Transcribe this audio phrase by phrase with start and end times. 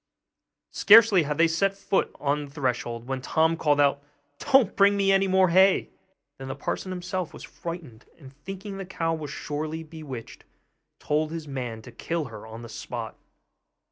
[0.71, 4.01] Scarcely had they set foot on the threshold, when Tom called out,
[4.39, 5.91] 'Don't bring me any more hay!'
[6.39, 10.43] Then the parson himself was frightened; and thinking the cow was surely bewitched,
[10.99, 13.15] told his man to kill her on the spot.